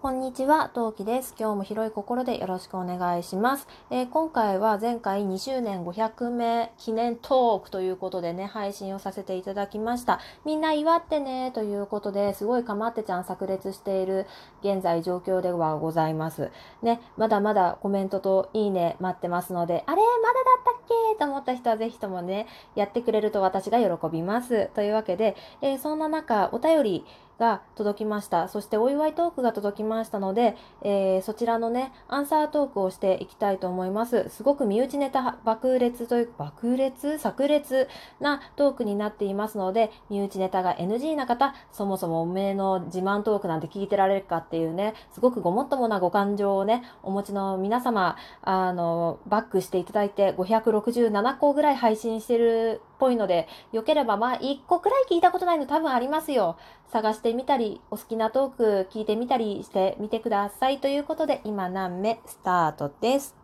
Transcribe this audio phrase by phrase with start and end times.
[0.00, 1.34] こんにちは、トウキです。
[1.36, 3.66] 今日も広い心でよろしくお願いします。
[3.90, 10.20] えー、今回は前回2周年500目記念トークということでね、配信をさせていただきました。
[10.44, 14.26] みんな祝ってね、ということで、すごいかまってちゃん炸裂している
[14.62, 16.52] 現在状況ではございます。
[16.80, 21.18] ね、まだまだコメントといいね待ってますので、あれまだだったっけ？
[21.18, 22.46] と思った人はぜひともね、
[22.76, 24.66] やってくれると私が喜びます。
[24.76, 27.04] というわけで、えー、そんな中、お便り、
[27.38, 28.48] が届きました。
[28.48, 34.28] そしてお祝いトークが届きましたので、えー、そちらのね、アンサートークをしていきたいと思います。
[34.28, 37.18] すごく身内ネタ爆裂という、爆裂？
[37.18, 37.88] 炸裂
[38.20, 56.56] なトークになっていますので、身内ネタが NG な方、そもそもおめえの自慢トークなんて聞いてられるかっていうね、すごくごもっともなご感情をね、お持ちの皆様、あの、バックしていただいて567個ぐらい配信してるっぽいので、よければまあ1個くらい聞いたことないの多分ありますよ。
[56.90, 60.78] 探してみたり、お好きなトーク聞いてみたりしてみてください。
[60.78, 63.36] ということで、今何目スタートです。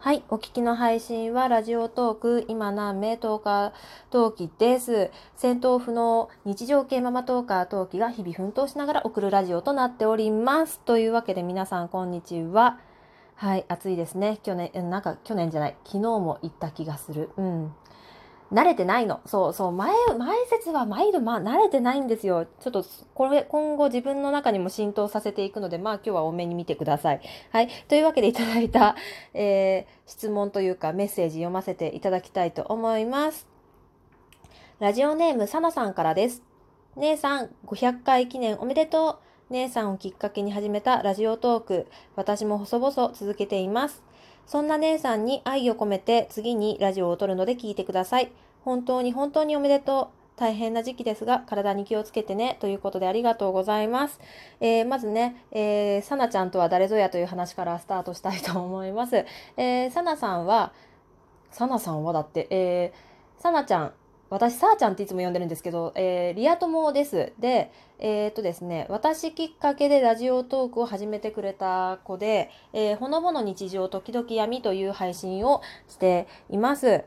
[0.00, 0.24] はい。
[0.28, 3.72] お聞きの配信は、ラジオトーク、今何名トーカー
[4.10, 5.10] 陶器です。
[5.36, 10.80] 戦闘不能日常系ママトーカー陶器が日々奮闘しながら送るラジオとなっております。
[10.80, 12.80] というわけで皆さん、こんにちは。
[13.40, 14.38] はい、暑いですね。
[14.42, 17.30] 去年、なんか去年じゃない、昨日も行った気がする。
[17.38, 17.72] うん。
[18.52, 19.22] 慣れてないの。
[19.24, 19.72] そうそう。
[19.72, 22.44] 前、前説は毎度、まあ、慣れてないんですよ。
[22.44, 27.22] ちょっと、これ、今後自分の中にも浸透させていくので、まあ、今日は多めに見てください。
[27.50, 27.68] はい。
[27.88, 28.94] というわけでいただいた、
[29.32, 33.48] えー、質問というか、メッセージ読ませていただきたいと思います。
[34.80, 36.42] ラジオネーム、さなさんからです。
[36.96, 39.29] 姉さん、500回記念おめでとう。
[39.50, 44.00] 姉さんをきっかけに始めたラジオトーク、私も細々続けています。
[44.46, 48.30] そんな姉さんに愛を込めて次にラジオを撮るので聞いてください。
[48.64, 50.20] 本当に本当におめでとう。
[50.36, 52.56] 大変な時期ですが、体に気をつけてね。
[52.60, 54.20] ということでありがとうございます。
[54.60, 59.26] えー、まずね、えー、さなちゃんとは誰ぞやという話からスタートしたいと思います。
[59.56, 60.72] えー、さなさんは、
[61.50, 63.92] さなさんはだって、えー、さなちゃん、
[64.30, 67.32] 私、さーちゃんっていつも呼んでるんですけど、えー、リア友です。
[67.40, 77.04] で、えー、っとですね、私きっかけでラジオトークを始めてくれた子で、えー、ほのぼの日常時々闇という配信をしています。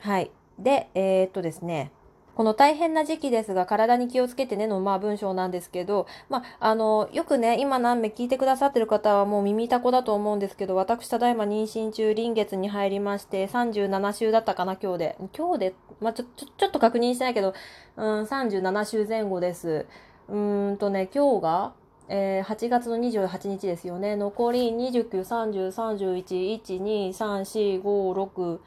[0.00, 0.30] はい。
[0.58, 1.90] で、えー、っとですね、
[2.34, 15.16] この大変な時期ですが、体に気をつけてねの、まあ文章なんですけど、まあ、あの、よくね、今何名聞いてくださってる方はもう耳たこだと思うんですけど、私ただいま妊娠中、臨月に入りまして、37週だったかな、今日で。
[15.36, 17.52] 今日で、まあ、ちょ、ちょ、ちょっと確認してないけど、
[17.96, 19.86] うん、37週前後です。
[20.28, 21.72] うーんとね、今日が、
[22.08, 24.16] えー、8月の28日ですよね。
[24.16, 28.58] 残り29、30、31、1、2、3、4、5、6、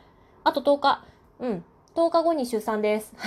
[0.43, 1.03] あと10日。
[1.39, 1.65] うん。
[1.95, 3.13] 10日後に出産です。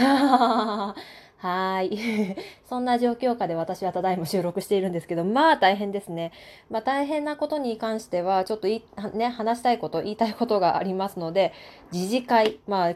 [1.38, 1.96] はい。
[2.68, 6.32] そんな状況下で私はただいま収録しているんですけど、まあ大変ですね。
[6.68, 8.84] まあ大変なことに関しては、ちょっとい
[9.14, 11.52] ね、話したいこと、言いたいことがありますので、
[11.92, 12.94] 自治会、まあ、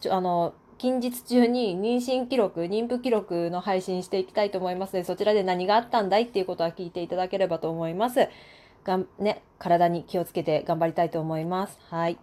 [0.00, 8.28] ちょあの、近日中に妊娠記録、妊婦記録の配信していきたいと思いますので、そちらで何があったんだいっていうことは聞いていただければと思います。
[8.82, 11.78] がん、ね、体に気をつけて頑張りたいと思います。
[11.90, 12.18] はい。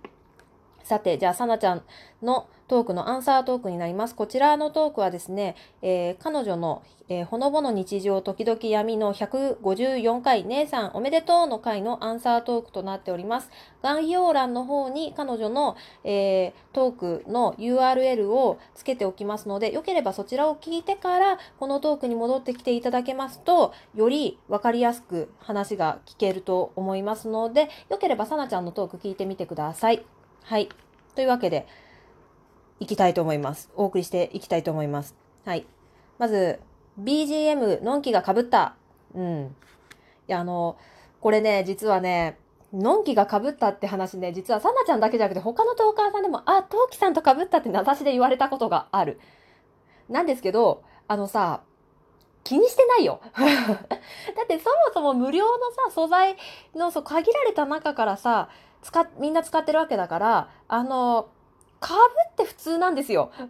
[0.83, 1.81] さて、じゃあ、さなちゃん
[2.21, 4.15] のトークのアンサートークになります。
[4.15, 13.49] こちらのトークはですね、えー、彼女の、えー、ほのぼの日常時々闇の154回、姉さんおめでとうの回のアンサートークとなっております。
[13.83, 15.75] 概要欄の方に彼女の、
[16.05, 30.05] えー、トークの URL をつけておきますので、よければそちらを聞いてから、このトークに戻ってきていただけますと、よりわかりやすく話が聞けると思いますので、よければさなちゃんのトーク聞いてみてください。
[30.43, 30.69] はい。
[31.15, 31.67] というわけで、
[32.79, 33.69] いきたいと思います。
[33.75, 35.15] お送りしていきたいと思います。
[35.45, 35.65] はい。
[36.17, 36.59] まず、
[36.99, 38.75] BGM、のんきが被った。
[39.13, 39.55] うん。
[40.27, 40.77] いや、あの、
[41.19, 42.37] これね、実はね、
[42.73, 49.19] のんきが被ったって話ね、実はさなちゃんだけじゃなくて他のトーカーさんでも、あ、トウキさんと被ったって私で言われたことがある。
[50.09, 51.61] なんですけど、あのさ、
[52.43, 53.21] 気にしてないよ。
[53.35, 56.37] だってそもそも無料のさ、素材
[56.75, 58.49] のそう限られた中からさ、
[58.81, 61.29] 使みんな使ってるわけだから、あの、
[61.79, 61.99] 株
[62.31, 63.31] って普通なんですよ。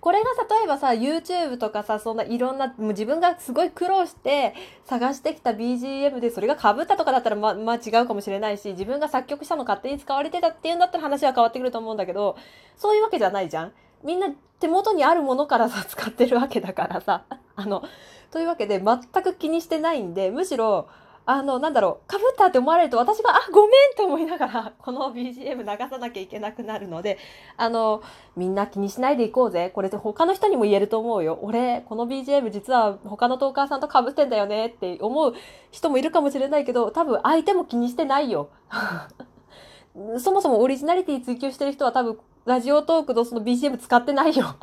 [0.00, 4.54] これが例えばさ、YouTube とかさ、そんないろんな、もう自分がすごい苦労して
[4.84, 12.36] 探してきた BGM でそれが被ったとかだったらま、まあ違うかもしれないし、自分が作曲したの勝手に使われてたっていうんだったら話は変わってくると思うんだけど、
[12.76, 13.72] そういうわけじゃないじゃん。
[14.02, 14.28] みんな
[14.60, 17.24] 手元にあるものからさ、 使ってるわけだからさ。
[17.56, 17.82] あの、
[18.30, 20.88] というわけで全く気にしてないんで、むしろ、
[21.26, 27.18] あの、なんだろう、かぶったって思われると私が、あ、ごめんと思いながら、 この BGM 流さなきゃいけなくなるので、
[27.56, 28.02] あの、
[28.36, 29.70] みんな気にしないでいこうぜ。
[29.74, 31.38] これって他の人にも言えると思うよ。
[31.40, 35.34] 俺、この BGM 実は他のトーカーさんとかぶってんだよねって思う
[35.70, 38.50] 人もいるかもしれないけど、多分相手も気にしてないよ。
[40.18, 44.56] そもそもオリジナリティ追求してる人は多分、ラジオトークのその BGM 使ってないよ。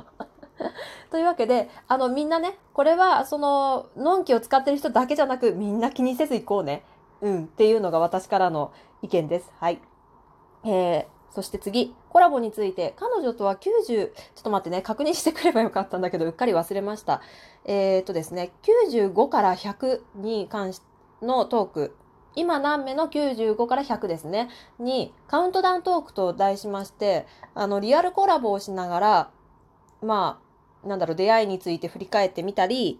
[1.09, 6.83] というわけで、あの、みんなね、これは、その、のんきを使ってる人だけじゃなく、みんな気にせず行こうね。
[7.21, 8.71] うん、っていうのが私からの
[9.01, 9.51] 意見です。
[9.59, 9.79] はい。
[10.63, 17.21] えー、そして次、コラボについて、彼女とは90、ちょっと待ってね、確認してくればよかったんだけど、うっかり忘れました。
[17.65, 20.81] えー、っとですね、95から100に関し
[21.21, 21.95] のトーク、
[22.35, 24.49] 今何目の95から100ですね、
[24.79, 29.31] に、カウントダウントークと題しまして、あの、リアルコラボをしながら、
[30.01, 30.50] まあ、
[30.85, 32.99] なんだろう、出会いについて振り返ってみたり、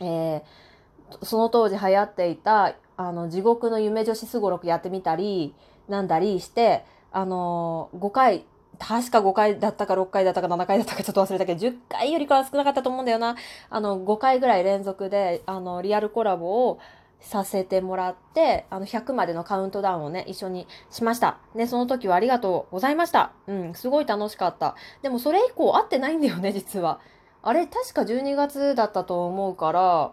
[0.00, 5.54] えー、その当時流行っていた、あの、地獄の夢女子すごろくやってみたり、
[5.88, 8.44] なんだりして、あのー、5回、
[8.78, 13.36] 確か5回だったか6回だったか7回だったかちょっと忘れたけど、10回よりかは少なかったと思うんだよな。
[13.70, 16.78] あの、5回ぐらい連続で、あの、リアルコラボを、
[17.24, 21.38] させてもらって、あの、100までのカウントダウンをね、一緒にしました。
[21.54, 23.32] ね、その時はありがとうございました。
[23.46, 24.76] うん、すごい楽しかった。
[25.02, 27.00] でもそれ以降会ってないんだよね、実は。
[27.42, 30.12] あれ、確か12月だったと思うから、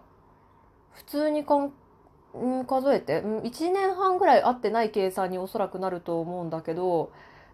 [0.94, 1.74] 普通にかん、
[2.62, 7.12] ん数えて、うん、1年半ぐらい会ってない計算におそらくなると思うんだけど、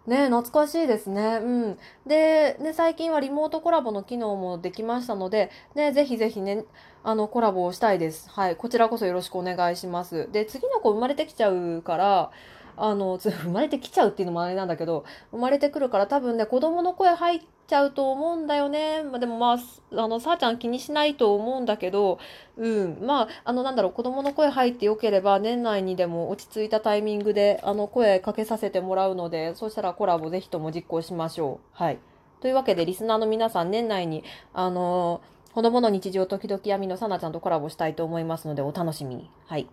[0.08, 1.38] ね懐かしいですね。
[1.42, 1.78] うん。
[2.06, 6.64] で、ね、最近はリモートコラボの機能もできましたので、ね、ぜひぜひね、
[7.04, 8.28] あの、コラボをしたいです。
[8.30, 8.56] はい。
[8.56, 10.28] こちらこそよろしくお願いします。
[10.32, 12.30] で、次の子生まれてきちゃうから、
[12.78, 19.02] あの、 生まれてきちゃうっていうのもあれなんだけど、生まれてくるから多分ね、子供の声入っちゃうと思うんだよね。
[19.02, 19.58] まあ、でもまあ、
[20.02, 22.18] あの、さあちゃん気にしないと思うんだけど、
[22.56, 22.98] うん。
[23.02, 31.66] まあ、あの、なんだろう、子供の声入ってよければ、年内にでも落ち着いたタイミングで、あの、声かけさせてもらうので、そしたらコラボぜひとも実行しましょう。
[31.72, 31.98] はい。
[32.40, 34.24] というわけで、リスナーの皆さん、年内に、
[34.54, 35.20] あの
[35.52, 39.28] 子供の日常時々闇のさなちゃんとコラボしたいと思いますので、お楽しみに。
[39.46, 39.66] はい。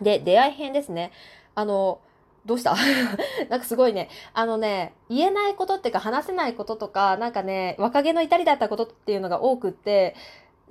[0.00, 1.12] で、出会い編ですね。
[1.54, 2.00] あの、
[2.46, 2.74] どうした？
[3.50, 10.14] なんかすごいね、あのね、言えないことっていうか話せないこととか、なんかね、若気の至りだったことっていうのが多くって、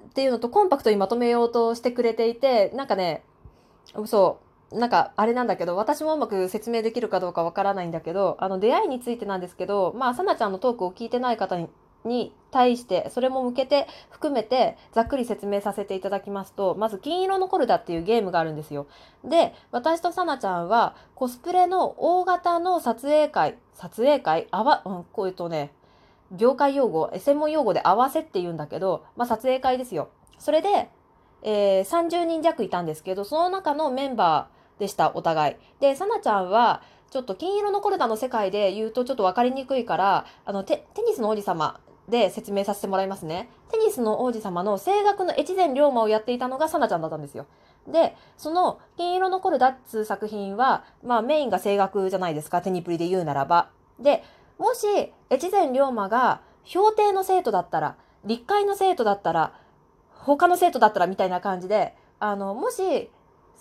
[0.10, 3.24] っていうのとコンパクトにまとめようとしてくれていて、なんかね、
[4.06, 4.39] そ
[4.72, 11.69] う、なんかあれなんだけど、私もうまく説明できるかどうかわからないんだけど、あの出会いについてなんですけど、まあ、さなちゃんのトークを聞いてない方に
[12.07, 18.88] に対してそれも向けて含めてざっくり説明させていただきますとまず金色のコルダっていうゲームがあるんですよ。
[19.24, 25.74] で私とさなちゃんはコスプレの大型の撮影会撮影会あわ、うん、こういうとね
[26.31, 30.10] 業界用語専門用語で合わせって言うんだけど、まあ、撮影会ですよ。
[30.40, 30.90] それで、
[31.44, 35.56] えー、30人弱いたんですけどその中のメンバーでしたお互い。
[35.80, 36.81] でさなちゃんは
[37.12, 41.80] ちょっと金色のコルダの世界で言うとちょっと分かりにくいからあのテニスの王子様
[42.10, 43.50] で説明させてもらいますね。
[43.72, 47.48] テニスの王子様の声楽の越前龍馬をやっていたのがサナちゃんだったんですよ。
[47.88, 53.69] で、その金色残るダッツ作品は、まあメインが声楽じゃないですか、テニプリで言うならば。
[54.00, 54.24] で、
[54.57, 56.42] もし越前龍馬が
[56.72, 59.54] 氷定の生徒だったら、立会の生徒だったら、
[60.10, 63.10] 他の生徒だったらみたいな感じで、あの、もし、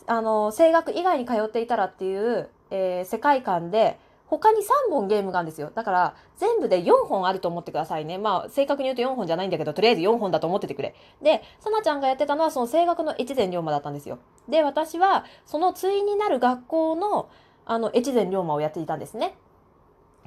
[0.07, 5.71] あの、声楽以外に通っていたらっていう、えー、世界観で、他に3本ゲームがあるんですよ。
[5.75, 8.19] だから、全部で4本あると思ってくださいね。
[8.19, 10.95] まあ、正確に言うと4本じゃないんだけど、とりあえず4本だと思っててくれ。
[11.23, 14.19] で、さなちゃんがやってたのは、その声楽の越前龍馬だったんですよ。
[14.49, 17.29] で、私は、その対になる学校の、
[17.67, 19.37] あの、越前龍馬をやっていたんですね。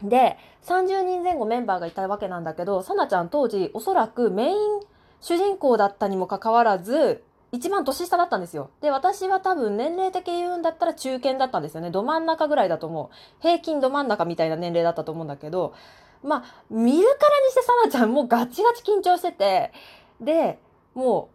[0.04, 4.82] で、30人前後メンバーがいたわけなんだけど、さなちゃん当時、おそらくメイン
[5.22, 8.70] 主人公だったにもかかわらず、一番年下だったんですよ。
[8.82, 11.92] で、私は多分年齢的言うんだったら中堅だったんですよね。
[11.92, 13.16] ど真ん中ぐらいだと思う。
[13.42, 15.74] 平均ど真ん中みたいな年齢だったと思うんだけど、
[16.24, 19.72] まあ、見るからにしてさなちゃんもうガチガチ緊張してて、
[20.20, 20.60] で、
[20.94, 21.30] も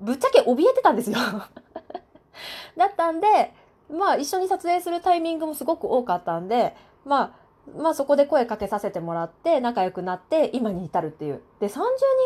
[0.00, 1.18] う、ぶっちゃけ怯えてたんですよ
[2.76, 3.52] だったんで、
[3.90, 7.30] まあ一緒に撮影するタイミングもすごく多かったんで、まあ
[7.76, 11.40] まあそこで声かけさせてもらって仲良くなって今に至るっていう。
[11.60, 11.80] で30人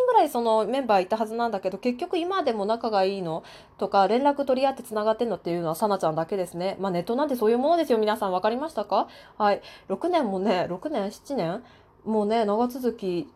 [0.07, 3.43] ぐらいそのメンバーいたはずなんだけど結局今でも仲がいいの？
[3.79, 6.77] とか連絡取り合ってつながってんのっていうのはさなちゃんだけですね。
[6.81, 9.09] まあネットなんてそういうものですよ皆さん分かりましたか？
[9.39, 9.63] はい。
[9.89, 11.63] 6年もね6年7年？
[12.05, 13.29] もうね長続き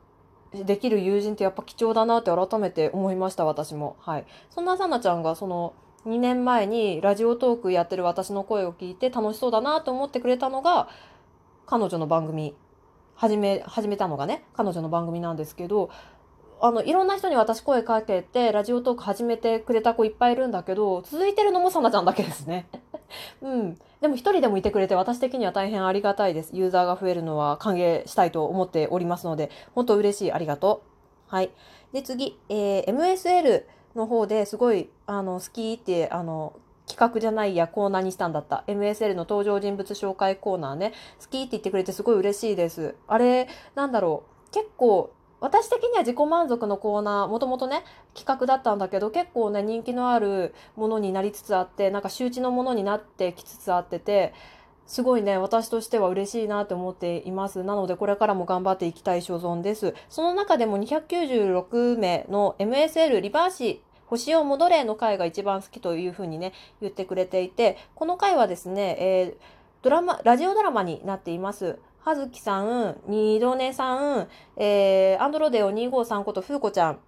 [0.53, 3.97] できる友人ってやっぱ貴重だなって改めて思いました私も。
[4.01, 4.27] はい。
[4.51, 5.75] そんなさなちゃんがその
[6.07, 10.89] 2年前にラジオトークやってる私の声を聞いて楽しそうだなと思ってくれたのが
[11.67, 12.55] 彼女の番組
[13.15, 15.91] 始め始めたのがね彼女の番組なんですけど
[16.61, 22.67] あの、いろんな人に私声かけて、ラジオトーク始めてくれた子いっぱいいるんだけど、続いてるのもさなちゃんだけですね。
[23.43, 23.79] うん。
[24.01, 26.57] でも一人でもいてくれて、私的には大変ありがたいです。
[26.57, 30.33] ユーザーが増えるのは歓迎したいと思っておりますので、本当嬉しい。
[30.33, 30.83] ありがと
[31.31, 31.35] う。
[31.35, 31.51] はい。
[31.93, 36.55] で、次、えー、MSL の方ですごい、あの、好きって、あの、
[36.87, 38.65] 企画じゃないやコーナーにしたんだった。
[38.67, 40.93] MSL の登場人物紹介コーナーね。
[41.21, 42.95] 好きって言ってくれてすごい嬉しいです。
[43.09, 44.53] あれ、なんだろう。
[44.53, 54.33] 結構、私的には自己満足のコーナー、もともとね、企画だったんだけど、結構ね、人気のあるものになりつつあって、なんか周知のものになってきつつあってて、
[54.87, 57.65] すごいね、私としては嬉しいなって思っています。
[57.65, 59.95] なので、これからも頑張っていきたい所存です。
[60.09, 69.35] その中でも296名の MSL リバーシ星を戻れの回が一番好きというふうにね、言ってくれていて、この回はですね、えー、
[69.83, 71.79] ドラマ、ラジオドラマになっています。
[72.01, 76.99] はずきさん、二度寝さん、えー、アンドロデオ253ことふうこちゃん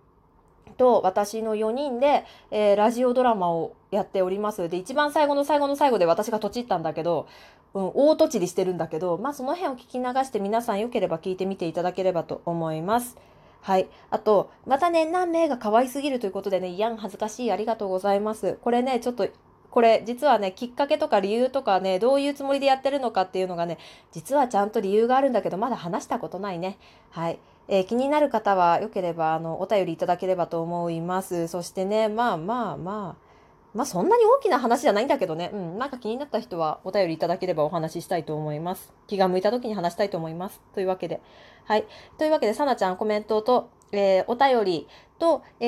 [0.76, 4.68] と私の4人で、えー、ラジオドラマをやっております。
[4.68, 7.28] で、一番最後の最後の最後で私がとちったんだけど、
[7.74, 13.16] うん、大とちりしてるんだけど、まあその辺を聞き流して皆さんよければ聞いてみていただければと思います。
[13.60, 13.88] はい。
[14.10, 18.58] あと、またね、何名が可愛すぎるということでね、いやん、恥ずかしい、ありがとうございます。
[18.62, 19.28] これね、ちょっと、
[19.70, 23.78] これ実はね、きっかけとか理由とかね、どういうつもりでやってるのかっていうのがね、
[24.12, 26.78] 実はちゃんと理由があるんだけど、まだ話したことないね。
[27.10, 27.38] はい。
[27.68, 31.48] えー、気になる方は、よければ、あの、お便りいただければと思います。
[31.48, 33.27] そしてね、まあまあまあ、
[33.74, 35.50] まあそんなに大きな話じゃないんだけどね。
[35.52, 35.78] うん。
[35.78, 38.92] なんか気になった人はお便りいただければお話ししたいと思います。
[39.06, 40.60] 気が向いた時に話したいと思います。
[40.74, 41.20] というわけで。
[41.64, 41.84] はい。
[42.16, 45.66] というわけで、さなちゃんコメントと、えー、お便りと、え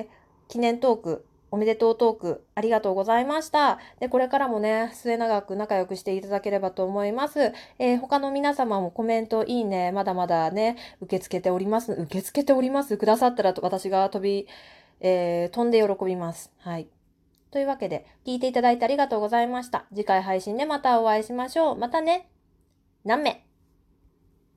[0.00, 0.06] ー、
[0.48, 3.78] 記念トーク、おめでとうトーク、ありがとうございました。
[4.00, 7.52] で、これからもね、末永く仲良くしていただければと思います。
[7.78, 11.92] えー、他の皆様もコメント、いいね、まだまだね、受け付けております。
[11.92, 12.96] 受け付けております。
[12.96, 14.48] くださったら私が飛び、
[15.00, 16.52] えー、飛んで喜びます。
[16.58, 16.88] はい。
[17.56, 19.86] というわけで、聞いていただいてありがとうございました。
[19.88, 21.76] 次回配信でまたお会いしましょう。
[21.78, 22.28] またね。
[23.02, 23.45] 何名？